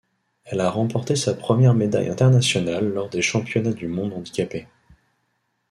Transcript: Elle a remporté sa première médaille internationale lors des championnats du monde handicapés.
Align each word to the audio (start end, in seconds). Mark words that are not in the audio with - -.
Elle 0.45 0.61
a 0.61 0.71
remporté 0.71 1.15
sa 1.15 1.35
première 1.35 1.75
médaille 1.75 2.09
internationale 2.09 2.87
lors 2.91 3.07
des 3.07 3.21
championnats 3.21 3.71
du 3.71 3.87
monde 3.87 4.13
handicapés. 4.13 4.67